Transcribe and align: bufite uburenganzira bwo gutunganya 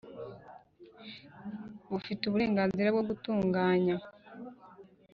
bufite 1.89 2.21
uburenganzira 2.25 2.87
bwo 2.93 3.03
gutunganya 3.09 3.95